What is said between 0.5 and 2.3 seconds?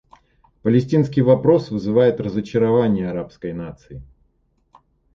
Палестинский вопрос вызывает